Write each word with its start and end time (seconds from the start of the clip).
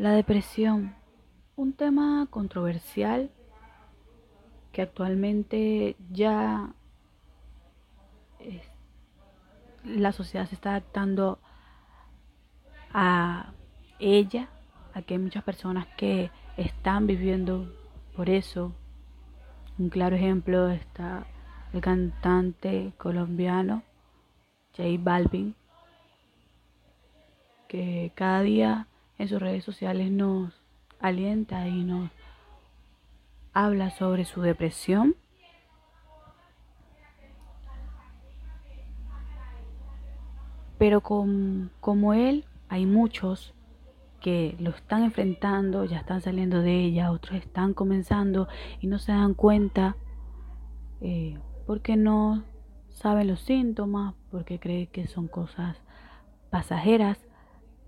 La 0.00 0.12
depresión, 0.12 0.94
un 1.56 1.74
tema 1.74 2.26
controversial 2.30 3.30
que 4.72 4.80
actualmente 4.80 5.94
ya 6.10 6.72
la 9.84 10.12
sociedad 10.12 10.46
se 10.46 10.54
está 10.54 10.70
adaptando 10.70 11.38
a 12.94 13.52
ella, 13.98 14.48
a 14.94 15.02
que 15.02 15.12
hay 15.12 15.20
muchas 15.20 15.44
personas 15.44 15.86
que 15.98 16.30
están 16.56 17.06
viviendo 17.06 17.70
por 18.16 18.30
eso. 18.30 18.72
Un 19.78 19.90
claro 19.90 20.16
ejemplo 20.16 20.70
está 20.70 21.26
el 21.74 21.82
cantante 21.82 22.94
colombiano 22.96 23.82
J 24.74 24.88
Balvin, 24.98 25.54
que 27.68 28.12
cada 28.14 28.40
día 28.40 28.86
en 29.20 29.28
sus 29.28 29.38
redes 29.38 29.64
sociales 29.64 30.10
nos 30.10 30.50
alienta 30.98 31.68
y 31.68 31.84
nos 31.84 32.10
habla 33.52 33.90
sobre 33.90 34.24
su 34.24 34.40
depresión. 34.40 35.14
Pero 40.78 41.02
como 41.02 42.14
él, 42.14 42.46
hay 42.70 42.86
muchos 42.86 43.52
que 44.22 44.56
lo 44.58 44.70
están 44.70 45.02
enfrentando, 45.02 45.84
ya 45.84 45.98
están 45.98 46.22
saliendo 46.22 46.62
de 46.62 46.80
ella, 46.80 47.10
otros 47.10 47.36
están 47.36 47.74
comenzando 47.74 48.48
y 48.80 48.86
no 48.86 48.98
se 48.98 49.12
dan 49.12 49.34
cuenta 49.34 49.96
eh, 51.02 51.38
porque 51.66 51.98
no 51.98 52.42
saben 52.88 53.28
los 53.28 53.40
síntomas, 53.40 54.14
porque 54.30 54.58
creen 54.58 54.86
que 54.86 55.06
son 55.06 55.28
cosas 55.28 55.76
pasajeras, 56.48 57.18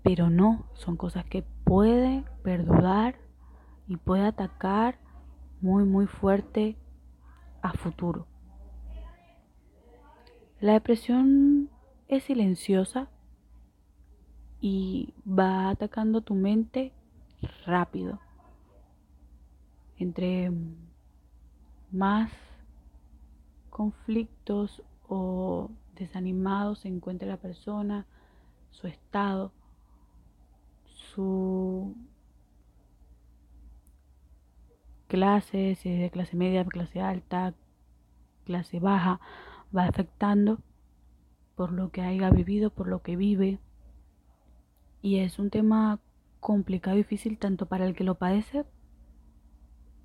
pero 0.03 0.29
no, 0.29 0.65
son 0.73 0.97
cosas 0.97 1.25
que 1.25 1.43
puede 1.63 2.25
perdurar 2.43 3.15
y 3.87 3.97
puede 3.97 4.25
atacar 4.25 4.99
muy, 5.61 5.85
muy 5.85 6.07
fuerte 6.07 6.77
a 7.61 7.71
futuro. 7.73 8.27
La 10.59 10.73
depresión 10.73 11.69
es 12.07 12.23
silenciosa 12.23 13.09
y 14.59 15.13
va 15.27 15.69
atacando 15.69 16.21
tu 16.21 16.35
mente 16.35 16.93
rápido. 17.65 18.19
Entre 19.97 20.51
más 21.91 22.31
conflictos 23.69 24.83
o 25.07 25.69
desanimados 25.95 26.79
se 26.79 26.87
encuentre 26.87 27.27
la 27.27 27.37
persona, 27.37 28.05
su 28.71 28.87
estado, 28.87 29.51
su 31.13 31.95
clase, 35.07 35.75
si 35.75 35.89
es 35.89 35.99
de 35.99 36.09
clase 36.09 36.35
media, 36.35 36.65
clase 36.65 36.99
alta, 37.01 37.53
clase 38.45 38.79
baja, 38.79 39.19
va 39.75 39.85
afectando 39.85 40.59
por 41.55 41.71
lo 41.71 41.91
que 41.91 42.01
haya 42.01 42.29
vivido, 42.29 42.71
por 42.71 42.87
lo 42.87 43.01
que 43.01 43.15
vive. 43.15 43.59
Y 45.01 45.19
es 45.19 45.39
un 45.39 45.49
tema 45.49 45.99
complicado 46.39 46.97
y 46.97 46.99
difícil 46.99 47.37
tanto 47.37 47.67
para 47.67 47.85
el 47.85 47.95
que 47.95 48.03
lo 48.03 48.15
padece 48.15 48.65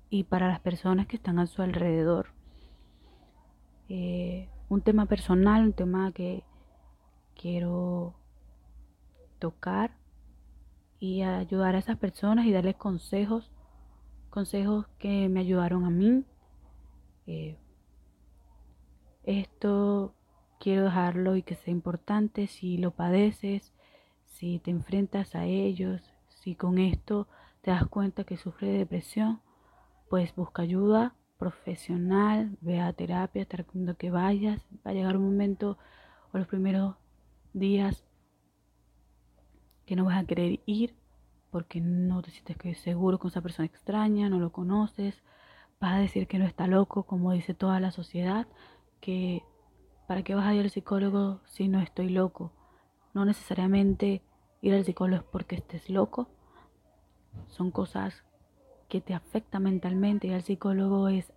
y 0.09 0.25
para 0.25 0.47
las 0.47 0.59
personas 0.59 1.07
que 1.07 1.15
están 1.15 1.39
a 1.39 1.47
su 1.47 1.61
alrededor. 1.61 2.27
Eh, 3.87 4.49
un 4.69 4.81
tema 4.81 5.05
personal, 5.07 5.63
un 5.63 5.73
tema 5.73 6.11
que 6.11 6.43
quiero 7.35 8.13
tocar 9.39 9.91
y 10.99 11.21
ayudar 11.21 11.75
a 11.75 11.79
esas 11.79 11.97
personas 11.97 12.45
y 12.45 12.51
darles 12.51 12.75
consejos 12.75 13.51
consejos 14.29 14.85
que 14.97 15.27
me 15.29 15.41
ayudaron 15.41 15.85
a 15.85 15.89
mí. 15.89 16.23
Eh, 17.27 17.57
esto 19.23 20.13
quiero 20.59 20.85
dejarlo 20.85 21.35
y 21.35 21.43
que 21.43 21.55
sea 21.55 21.71
importante 21.71 22.47
si 22.47 22.77
lo 22.77 22.91
padeces, 22.91 23.73
si 24.25 24.59
te 24.59 24.71
enfrentas 24.71 25.35
a 25.35 25.45
ellos, 25.45 26.01
si 26.29 26.55
con 26.55 26.79
esto 26.79 27.27
te 27.61 27.71
das 27.71 27.87
cuenta 27.87 28.23
que 28.23 28.37
sufres 28.37 28.71
de 28.71 28.77
depresión, 28.79 29.41
pues 30.09 30.35
busca 30.35 30.61
ayuda 30.61 31.15
profesional, 31.37 32.57
ve 32.61 32.81
a 32.81 32.91
terapia, 32.93 33.45
te 33.45 33.57
recomiendo 33.57 33.95
que 33.95 34.11
vayas. 34.11 34.65
Va 34.85 34.91
a 34.91 34.93
llegar 34.93 35.15
un 35.17 35.23
momento 35.23 35.77
o 36.33 36.37
los 36.37 36.47
primeros 36.47 36.95
días 37.53 38.03
que 39.89 39.95
no 39.95 40.05
vas 40.05 40.19
a 40.23 40.27
querer 40.27 40.59
ir 40.67 40.93
porque 41.49 41.81
no 41.81 42.21
te 42.21 42.29
sientes 42.29 42.77
seguro 42.77 43.17
con 43.17 43.31
esa 43.31 43.41
persona 43.41 43.65
extraña, 43.65 44.29
no 44.29 44.37
lo 44.37 44.51
conoces, 44.51 45.23
vas 45.81 45.93
a 45.93 45.97
decir 45.97 46.27
que 46.27 46.37
no 46.37 46.45
está 46.45 46.67
loco, 46.67 47.07
como 47.07 47.31
dice 47.31 47.55
toda 47.55 47.79
la 47.79 47.89
sociedad, 47.89 48.45
que 49.01 49.41
para 50.07 50.21
qué 50.21 50.35
vas 50.35 50.45
a 50.45 50.53
ir 50.53 50.61
al 50.61 50.69
psicólogo 50.69 51.41
si 51.45 51.69
no 51.69 51.81
estoy 51.81 52.09
loco. 52.09 52.51
No 53.15 53.25
necesariamente 53.25 54.21
ir 54.61 54.75
al 54.75 54.85
psicólogo 54.85 55.23
es 55.23 55.27
porque 55.31 55.55
estés 55.55 55.89
loco, 55.89 56.29
son 57.47 57.71
cosas 57.71 58.23
que 58.89 59.01
te 59.01 59.15
afectan 59.15 59.63
mentalmente 59.63 60.27
y 60.27 60.33
al 60.33 60.43
psicólogo 60.43 61.07
es 61.07 61.33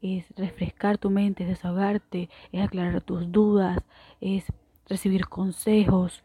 es 0.00 0.24
refrescar 0.34 0.96
tu 0.96 1.10
mente, 1.10 1.42
es 1.42 1.50
desahogarte, 1.50 2.30
es 2.52 2.64
aclarar 2.64 3.02
tus 3.02 3.30
dudas, 3.30 3.76
es 4.22 4.46
recibir 4.88 5.28
consejos 5.28 6.24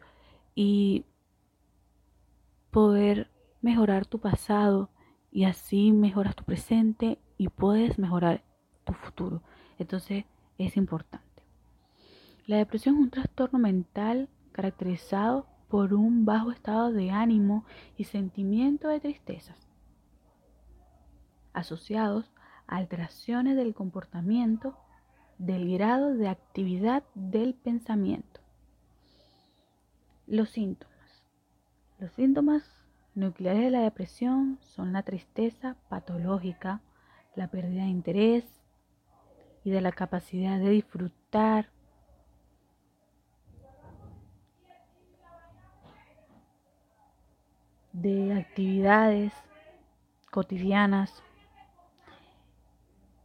y 0.55 1.03
poder 2.75 3.31
mejorar 3.61 4.05
tu 4.05 4.19
pasado 4.19 4.89
y 5.31 5.45
así 5.45 5.93
mejoras 5.93 6.35
tu 6.35 6.43
presente 6.43 7.19
y 7.37 7.47
puedes 7.47 7.97
mejorar 7.97 8.43
tu 8.83 8.91
futuro. 8.91 9.41
Entonces 9.79 10.25
es 10.57 10.75
importante. 10.75 11.41
La 12.47 12.57
depresión 12.57 12.95
es 12.95 13.01
un 13.01 13.11
trastorno 13.11 13.59
mental 13.59 14.27
caracterizado 14.51 15.47
por 15.69 15.93
un 15.93 16.25
bajo 16.25 16.51
estado 16.51 16.91
de 16.91 17.11
ánimo 17.11 17.63
y 17.95 18.03
sentimiento 18.03 18.89
de 18.89 18.99
tristezas, 18.99 19.69
asociados 21.53 22.29
a 22.67 22.75
alteraciones 22.75 23.55
del 23.55 23.73
comportamiento, 23.73 24.77
del 25.37 25.71
grado 25.71 26.13
de 26.13 26.27
actividad 26.27 27.05
del 27.13 27.53
pensamiento. 27.53 28.41
Los 30.27 30.49
síntomas. 30.49 30.94
Los 31.97 32.11
síntomas 32.11 32.63
nucleares 33.13 33.63
de 33.63 33.71
la 33.71 33.81
depresión 33.81 34.59
son 34.61 34.91
la 34.91 35.03
tristeza 35.03 35.77
patológica, 35.87 36.81
la 37.35 37.47
pérdida 37.47 37.83
de 37.83 37.89
interés 37.89 38.43
y 39.63 39.71
de 39.71 39.79
la 39.79 39.93
capacidad 39.93 40.59
de 40.59 40.69
disfrutar, 40.71 41.69
de 47.93 48.33
actividades 48.33 49.31
cotidianas 50.31 51.23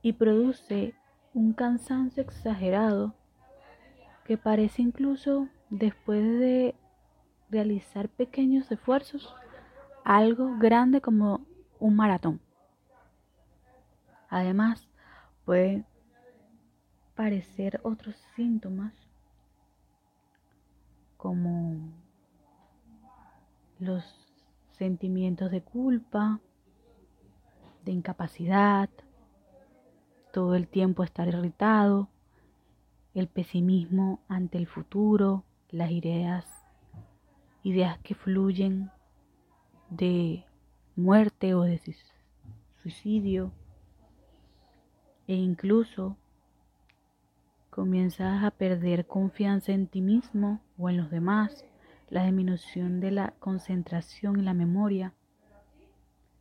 y 0.01 0.13
produce 0.13 0.95
un 1.35 1.55
cansancio 1.55 2.23
exagerado 2.23 3.15
que 4.25 4.39
parece 4.39 4.83
incluso 4.83 5.49
después 5.71 6.23
de 6.23 6.77
realizar 7.51 8.09
pequeños 8.09 8.71
esfuerzos, 8.71 9.35
algo 10.05 10.57
grande 10.59 11.01
como 11.01 11.45
un 11.79 11.97
maratón. 11.97 12.41
Además, 14.29 14.89
puede 15.45 15.85
parecer 17.15 17.81
otros 17.83 18.15
síntomas 18.37 18.95
como 21.17 21.77
los 23.79 24.05
sentimientos 24.71 25.51
de 25.51 25.63
culpa, 25.63 26.41
de 27.85 27.93
incapacidad, 27.93 28.89
todo 30.33 30.55
el 30.55 30.69
tiempo 30.69 31.03
estar 31.03 31.29
irritado, 31.29 32.09
el 33.15 33.27
pesimismo 33.27 34.21
ante 34.29 34.59
el 34.59 34.67
futuro, 34.67 35.45
las 35.71 35.91
ideas 35.91 36.60
ideas 37.63 37.99
que 37.99 38.15
fluyen 38.15 38.91
de 39.91 40.45
muerte 40.97 41.55
o 41.55 41.63
de 41.63 41.81
suicidio 42.83 43.53
e 45.27 45.35
incluso 45.35 46.17
comienzas 47.71 48.43
a 48.45 48.51
perder 48.51 49.07
confianza 49.07 49.73
en 49.73 49.87
ti 49.87 50.01
mismo 50.01 50.61
o 50.77 50.91
en 50.91 50.97
los 50.97 51.11
demás, 51.11 51.65
la 52.09 52.25
disminución 52.25 53.01
de 53.01 53.13
la 53.13 53.35
concentración 53.39 54.41
y 54.41 54.43
la 54.43 54.55
memoria, 54.55 55.15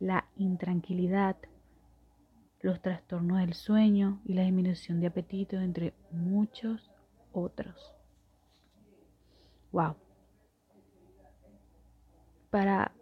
la 0.00 0.26
intranquilidad, 0.36 1.36
los 2.60 2.82
trastornos 2.82 3.38
del 3.38 3.54
sueño 3.54 4.20
y 4.24 4.34
la 4.34 4.42
disminución 4.42 5.00
de 5.00 5.06
apetito, 5.06 5.56
entre 5.60 5.94
muchos 6.10 6.90
otros. 7.32 7.94
Wow 9.70 9.96
para 12.50 12.92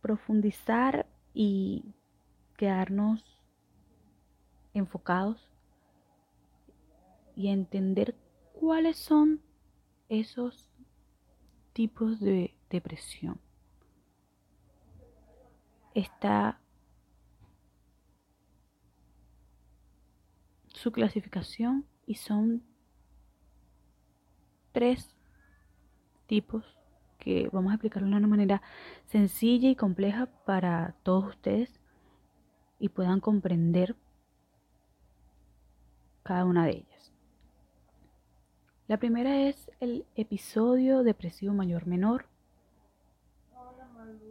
profundizar 0.00 1.06
y 1.32 1.94
quedarnos 2.56 3.24
enfocados 4.74 5.40
y 7.36 7.48
entender 7.48 8.16
cuáles 8.52 8.96
son 8.96 9.40
esos 10.08 10.68
tipos 11.72 12.18
de 12.18 12.56
depresión. 12.68 13.40
Está 15.94 16.60
su 20.66 20.90
clasificación 20.92 21.86
y 22.06 22.16
son 22.16 22.64
tres 24.72 25.14
tipos 26.26 26.77
vamos 27.52 27.70
a 27.70 27.74
explicarlo 27.74 28.08
de 28.08 28.16
una 28.16 28.26
manera 28.26 28.62
sencilla 29.06 29.68
y 29.68 29.76
compleja 29.76 30.26
para 30.44 30.94
todos 31.02 31.26
ustedes 31.26 31.80
y 32.78 32.88
puedan 32.88 33.20
comprender 33.20 33.96
cada 36.22 36.44
una 36.44 36.66
de 36.66 36.72
ellas. 36.72 37.12
La 38.86 38.98
primera 38.98 39.42
es 39.42 39.70
el 39.80 40.06
episodio 40.16 41.02
depresivo 41.02 41.52
mayor-menor. 41.52 42.26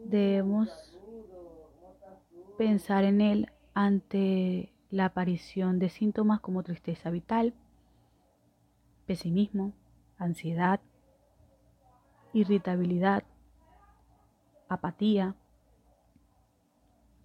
Debemos 0.06 0.98
pensar 2.58 3.04
en 3.04 3.22
él 3.22 3.52
ante 3.74 4.72
la 4.90 5.06
aparición 5.06 5.78
de 5.80 5.90
síntomas 5.90 6.40
como 6.40 6.64
tristeza 6.64 7.12
vital, 7.12 7.54
pesimismo, 9.06 9.74
ansiedad, 10.18 10.80
irritabilidad, 12.34 13.24
apatía, 14.70 15.36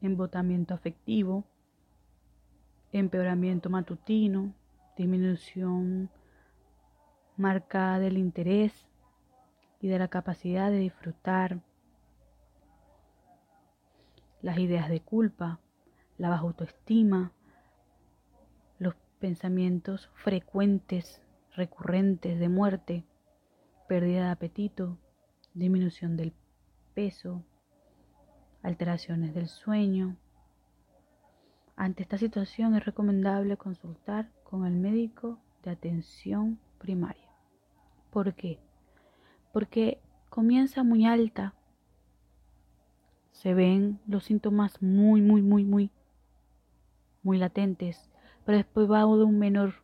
embotamiento 0.00 0.74
afectivo, 0.74 1.44
empeoramiento 2.92 3.70
matutino, 3.70 4.54
disminución 4.96 6.10
marcada 7.36 7.98
del 7.98 8.18
interés 8.18 8.88
y 9.80 9.88
de 9.88 9.98
la 9.98 10.08
capacidad 10.08 10.70
de 10.70 10.78
disfrutar, 10.78 11.60
las 14.42 14.58
ideas 14.58 14.88
de 14.88 15.00
culpa, 15.00 15.60
la 16.18 16.28
baja 16.28 16.42
autoestima, 16.42 17.32
los 18.78 18.94
pensamientos 19.20 20.10
frecuentes, 20.14 21.22
recurrentes 21.54 22.38
de 22.38 22.48
muerte, 22.48 23.04
pérdida 23.92 24.24
de 24.24 24.30
apetito, 24.30 24.96
disminución 25.52 26.16
del 26.16 26.32
peso, 26.94 27.44
alteraciones 28.62 29.34
del 29.34 29.48
sueño. 29.48 30.16
Ante 31.76 32.02
esta 32.02 32.16
situación 32.16 32.74
es 32.74 32.86
recomendable 32.86 33.58
consultar 33.58 34.30
con 34.44 34.64
el 34.64 34.72
médico 34.72 35.40
de 35.62 35.72
atención 35.72 36.58
primaria. 36.78 37.28
¿Por 38.08 38.32
qué? 38.32 38.60
Porque 39.52 40.00
comienza 40.30 40.84
muy 40.84 41.04
alta, 41.04 41.52
se 43.32 43.52
ven 43.52 44.00
los 44.06 44.24
síntomas 44.24 44.80
muy, 44.80 45.20
muy, 45.20 45.42
muy, 45.42 45.64
muy, 45.64 45.90
muy 47.22 47.36
latentes, 47.36 48.08
pero 48.46 48.56
después 48.56 48.90
va 48.90 49.00
de 49.00 49.24
un 49.24 49.38
menor, 49.38 49.74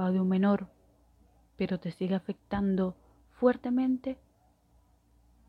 va 0.00 0.10
de 0.10 0.18
un 0.18 0.30
menor, 0.30 0.73
pero 1.56 1.78
te 1.78 1.90
sigue 1.90 2.14
afectando 2.14 2.96
fuertemente 3.30 4.18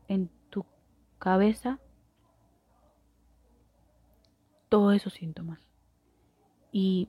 en 0.08 0.30
tu 0.50 0.64
cabeza 1.18 1.78
todos 4.68 4.94
esos 4.94 5.14
síntomas. 5.14 5.60
Y 6.72 7.08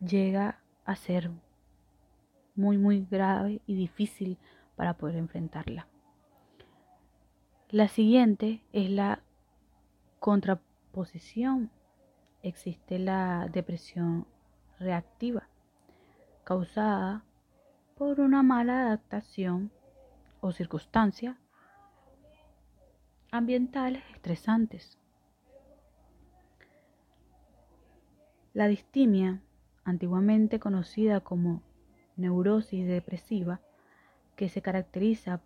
llega 0.00 0.60
a 0.84 0.96
ser 0.96 1.30
muy, 2.54 2.78
muy 2.78 3.06
grave 3.10 3.60
y 3.66 3.74
difícil 3.74 4.38
para 4.76 4.94
poder 4.94 5.16
enfrentarla. 5.16 5.86
La 7.68 7.88
siguiente 7.88 8.64
es 8.72 8.90
la 8.90 9.22
contraposición. 10.18 11.70
Existe 12.42 12.98
la 12.98 13.48
depresión 13.52 14.26
reactiva, 14.78 15.48
causada 16.42 17.24
por 18.00 18.18
una 18.18 18.42
mala 18.42 18.80
adaptación 18.80 19.70
o 20.40 20.52
circunstancia 20.52 21.36
ambientales 23.30 24.02
estresantes. 24.14 24.98
La 28.54 28.68
distimia, 28.68 29.42
antiguamente 29.84 30.58
conocida 30.58 31.20
como 31.20 31.62
neurosis 32.16 32.86
depresiva, 32.86 33.60
que 34.34 34.48
se 34.48 34.62
caracteriza 34.62 35.42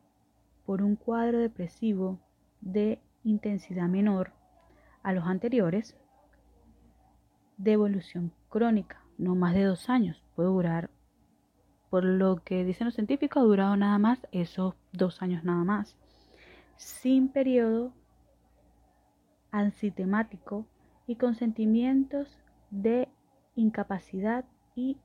por 0.64 0.80
un 0.80 0.94
cuadro 0.94 1.40
depresivo 1.40 2.20
de 2.60 3.00
intensidad 3.24 3.88
menor 3.88 4.30
a 5.02 5.12
los 5.12 5.24
anteriores, 5.24 5.96
de 7.56 7.72
evolución 7.72 8.32
crónica, 8.48 9.02
no 9.18 9.34
más 9.34 9.54
de 9.54 9.64
dos 9.64 9.90
años, 9.90 10.22
puede 10.36 10.50
durar 10.50 10.93
por 11.94 12.02
lo 12.02 12.42
que 12.42 12.64
dicen 12.64 12.86
los 12.86 12.94
científicos, 12.94 13.40
ha 13.40 13.46
durado 13.46 13.76
nada 13.76 13.98
más 13.98 14.26
esos 14.32 14.74
dos 14.90 15.22
años 15.22 15.44
nada 15.44 15.62
más, 15.62 15.96
sin 16.74 17.28
periodo 17.28 17.92
ansitemático 19.52 20.66
y 21.06 21.14
con 21.14 21.36
sentimientos 21.36 22.36
de 22.72 23.08
incapacidad 23.54 24.44
y 24.74 24.96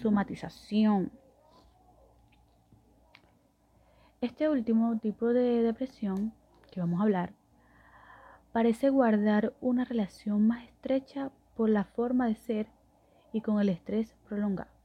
somatización. 0.00 1.10
Este 4.20 4.48
último 4.48 4.96
tipo 5.00 5.32
de 5.32 5.60
depresión 5.64 6.32
que 6.70 6.78
vamos 6.78 7.00
a 7.00 7.02
hablar 7.02 7.32
parece 8.52 8.90
guardar 8.90 9.54
una 9.60 9.84
relación 9.84 10.46
más 10.46 10.62
estrecha 10.62 11.32
por 11.56 11.68
la 11.68 11.82
forma 11.82 12.28
de 12.28 12.36
ser 12.36 12.68
y 13.32 13.40
con 13.40 13.60
el 13.60 13.70
estrés 13.70 14.14
prolongado. 14.28 14.75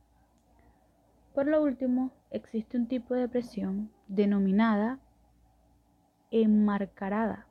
Por 1.34 1.48
lo 1.48 1.62
último, 1.64 2.12
existe 2.30 2.78
un 2.78 2.88
tipo 2.88 3.14
de 3.14 3.22
depresión 3.22 3.90
denominada 4.08 5.00
enmarcarada, 6.30 7.48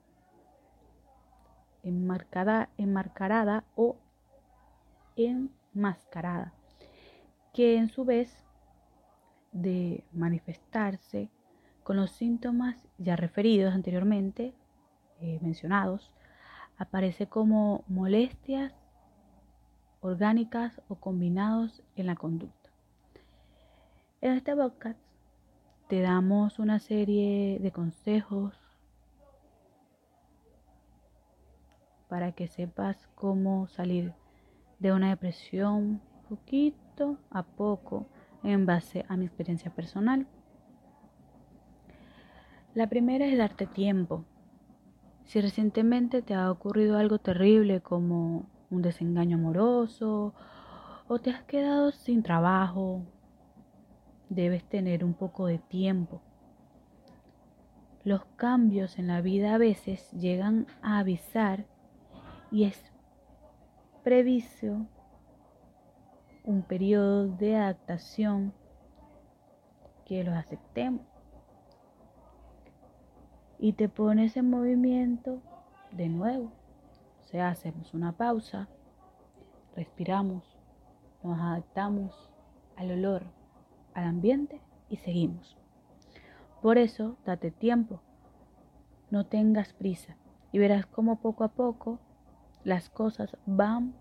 enmarcada, 1.82 2.68
enmarcarada 2.76 3.64
o 3.76 3.96
enmascarada, 5.16 6.52
que 7.54 7.76
en 7.76 7.88
su 7.88 8.04
vez 8.04 8.44
de 9.52 10.04
manifestarse 10.12 11.30
con 11.82 11.96
los 11.96 12.10
síntomas 12.10 12.76
ya 12.98 13.16
referidos 13.16 13.74
anteriormente, 13.74 14.54
eh, 15.20 15.38
mencionados, 15.40 16.12
aparece 16.76 17.26
como 17.26 17.84
molestias 17.88 18.74
orgánicas 20.00 20.80
o 20.88 20.96
combinados 20.96 21.82
en 21.96 22.06
la 22.06 22.14
conducta. 22.14 22.59
En 24.22 24.34
este 24.34 24.54
podcast 24.54 24.98
te 25.88 26.02
damos 26.02 26.58
una 26.58 26.78
serie 26.78 27.58
de 27.58 27.72
consejos 27.72 28.54
para 32.06 32.32
que 32.32 32.46
sepas 32.46 33.08
cómo 33.14 33.66
salir 33.68 34.12
de 34.78 34.92
una 34.92 35.08
depresión 35.08 36.02
poquito 36.28 37.16
a 37.30 37.44
poco 37.44 38.08
en 38.42 38.66
base 38.66 39.06
a 39.08 39.16
mi 39.16 39.24
experiencia 39.24 39.74
personal. 39.74 40.26
La 42.74 42.90
primera 42.90 43.24
es 43.24 43.38
darte 43.38 43.66
tiempo. 43.66 44.26
Si 45.24 45.40
recientemente 45.40 46.20
te 46.20 46.34
ha 46.34 46.50
ocurrido 46.50 46.98
algo 46.98 47.20
terrible 47.20 47.80
como 47.80 48.50
un 48.68 48.82
desengaño 48.82 49.38
amoroso 49.38 50.34
o 51.08 51.18
te 51.20 51.30
has 51.30 51.42
quedado 51.44 51.90
sin 51.90 52.22
trabajo 52.22 53.06
debes 54.30 54.64
tener 54.64 55.04
un 55.04 55.12
poco 55.12 55.46
de 55.46 55.58
tiempo. 55.58 56.22
Los 58.04 58.24
cambios 58.36 58.98
en 58.98 59.08
la 59.08 59.20
vida 59.20 59.54
a 59.54 59.58
veces 59.58 60.10
llegan 60.12 60.66
a 60.80 61.00
avisar 61.00 61.66
y 62.50 62.64
es 62.64 62.90
previsto 64.02 64.86
un 66.44 66.62
periodo 66.62 67.28
de 67.28 67.56
adaptación 67.56 68.54
que 70.06 70.24
los 70.24 70.34
aceptemos. 70.34 71.02
Y 73.58 73.74
te 73.74 73.90
pones 73.90 74.38
en 74.38 74.48
movimiento 74.48 75.42
de 75.90 76.08
nuevo. 76.08 76.52
O 77.20 77.24
sea, 77.24 77.50
hacemos 77.50 77.92
una 77.92 78.12
pausa, 78.12 78.68
respiramos, 79.76 80.58
nos 81.22 81.38
adaptamos 81.38 82.32
al 82.76 82.92
olor 82.92 83.39
al 83.94 84.04
ambiente 84.04 84.60
y 84.88 84.96
seguimos. 84.96 85.56
Por 86.62 86.78
eso, 86.78 87.16
date 87.24 87.50
tiempo. 87.50 88.00
no 89.10 89.26
tengas 89.26 89.72
prisa 89.72 90.16
y 90.52 90.58
verás 90.58 90.86
cómo 90.86 91.20
poco 91.20 91.42
a 91.42 91.48
poco 91.48 91.98
las 92.62 92.90
cosas 92.90 93.36
van 93.46 93.94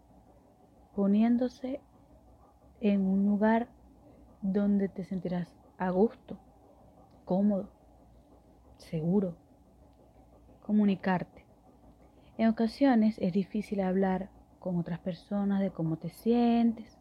poniéndose 0.95 1.81
en 2.81 3.01
un 3.01 3.25
lugar 3.25 3.69
donde 4.41 4.87
te 4.87 5.03
sentirás 5.03 5.53
a 5.77 5.89
gusto, 5.89 6.37
cómodo, 7.25 7.69
seguro. 8.77 9.35
Comunicarte. 10.61 11.45
En 12.37 12.47
ocasiones 12.47 13.17
es 13.19 13.33
difícil 13.33 13.81
hablar 13.81 14.29
con 14.59 14.77
otras 14.77 14.99
personas 14.99 15.61
de 15.61 15.71
cómo 15.71 15.97
te 15.97 16.09
sientes. 16.09 16.97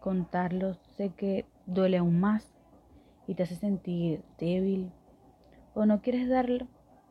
Contarlo 0.00 0.74
sé 0.96 1.10
que 1.10 1.46
duele 1.66 1.98
aún 1.98 2.20
más 2.20 2.54
y 3.26 3.34
te 3.34 3.44
hace 3.44 3.56
sentir 3.56 4.22
débil 4.38 4.90
o 5.74 5.86
no 5.86 6.02
quieres 6.02 6.28
darle 6.28 6.66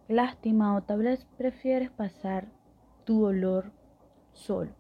lástima 0.08 0.76
o 0.76 0.82
tal 0.82 1.00
vez 1.00 1.26
prefieres 1.38 1.92
pasar 1.92 2.48
tu 3.06 3.22
dolor 3.22 3.72
solo. 4.34 4.72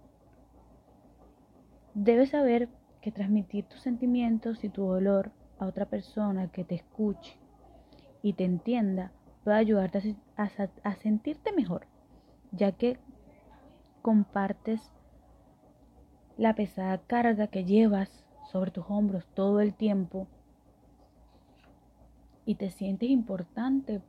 Debes 1.93 2.31
saber 2.31 2.69
que 3.01 3.11
transmitir 3.11 3.65
tus 3.65 3.81
sentimientos 3.81 4.63
y 4.63 4.69
tu 4.69 4.85
dolor 4.85 5.31
a 5.59 5.65
otra 5.65 5.85
persona 5.85 6.51
que 6.51 6.63
te 6.63 6.75
escuche 6.75 7.37
y 8.21 8.33
te 8.33 8.45
entienda 8.45 9.11
puede 9.43 9.57
ayudarte 9.57 10.15
a, 10.35 10.95
sentirte 10.95 11.51
mejor, 11.53 11.87
ya 12.51 12.71
que 12.73 12.99
compartes 14.01 14.81
la 16.37 16.55
pesada 16.55 16.99
carga 16.99 17.47
que 17.47 17.65
llevas 17.65 18.25
sobre 18.51 18.71
tus 18.71 18.85
hombros 18.89 19.25
todo 19.33 19.61
el 19.61 19.73
tiempo 19.73 20.27
y 22.45 22.55
te 22.55 22.71
sientes 22.71 23.09
importante 23.09 24.01